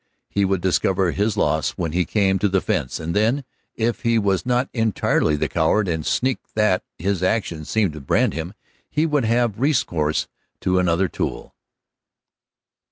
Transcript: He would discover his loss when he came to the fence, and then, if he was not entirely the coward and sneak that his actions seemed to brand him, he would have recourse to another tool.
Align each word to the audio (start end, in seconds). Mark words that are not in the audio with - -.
He 0.31 0.45
would 0.45 0.61
discover 0.61 1.11
his 1.11 1.37
loss 1.37 1.77
when 1.77 1.91
he 1.91 2.05
came 2.05 2.39
to 2.39 2.49
the 2.49 2.59
fence, 2.59 2.99
and 2.99 3.15
then, 3.15 3.43
if 3.75 4.01
he 4.01 4.17
was 4.17 4.47
not 4.47 4.67
entirely 4.73 5.35
the 5.35 5.47
coward 5.47 5.87
and 5.87 6.03
sneak 6.03 6.39
that 6.55 6.83
his 6.97 7.21
actions 7.21 7.69
seemed 7.69 7.93
to 7.93 8.01
brand 8.01 8.33
him, 8.33 8.55
he 8.89 9.05
would 9.05 9.25
have 9.25 9.59
recourse 9.59 10.27
to 10.61 10.79
another 10.79 11.07
tool. 11.07 11.53